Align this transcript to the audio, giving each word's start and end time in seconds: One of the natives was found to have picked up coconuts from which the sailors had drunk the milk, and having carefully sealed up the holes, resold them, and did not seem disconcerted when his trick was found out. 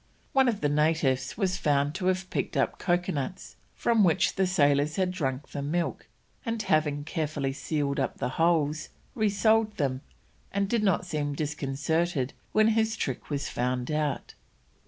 One 0.33 0.47
of 0.47 0.61
the 0.61 0.67
natives 0.69 1.37
was 1.37 1.57
found 1.57 1.93
to 1.93 2.07
have 2.07 2.27
picked 2.31 2.57
up 2.57 2.79
coconuts 2.79 3.55
from 3.75 4.03
which 4.03 4.33
the 4.33 4.47
sailors 4.47 4.95
had 4.95 5.11
drunk 5.11 5.49
the 5.49 5.61
milk, 5.61 6.07
and 6.43 6.59
having 6.59 7.03
carefully 7.03 7.53
sealed 7.53 7.99
up 7.99 8.17
the 8.17 8.29
holes, 8.41 8.89
resold 9.13 9.77
them, 9.77 10.01
and 10.51 10.67
did 10.67 10.81
not 10.81 11.05
seem 11.05 11.35
disconcerted 11.35 12.33
when 12.51 12.69
his 12.69 12.95
trick 12.95 13.29
was 13.29 13.47
found 13.47 13.91
out. 13.91 14.33